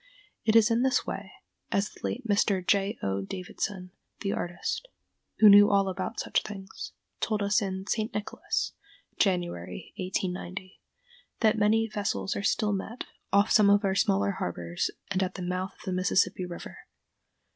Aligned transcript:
It 0.45 0.55
is 0.55 0.71
in 0.71 0.81
this 0.81 1.05
way, 1.05 1.31
as 1.71 1.91
the 1.91 1.99
late 2.03 2.27
Mr. 2.27 2.65
J. 2.65 2.97
O. 3.03 3.21
Davidson, 3.21 3.91
the 4.21 4.31
artist, 4.33 4.87
who 5.37 5.47
knew 5.47 5.69
all 5.69 5.87
about 5.89 6.19
such 6.19 6.41
things, 6.41 6.93
told 7.19 7.43
us 7.43 7.61
in 7.61 7.85
"St. 7.85 8.11
Nicholas" 8.11 8.73
(January, 9.19 9.93
1890), 9.99 10.79
that 11.41 11.55
many 11.55 11.87
vessels 11.87 12.35
are 12.35 12.41
still 12.41 12.73
met, 12.73 13.03
off 13.31 13.51
some 13.51 13.69
of 13.69 13.85
our 13.85 13.93
smaller 13.93 14.31
harbors, 14.39 14.89
and 15.11 15.21
at 15.21 15.35
the 15.35 15.43
mouth 15.43 15.73
of 15.75 15.85
the 15.85 15.93
Mississippi 15.93 16.47
River. 16.47 16.79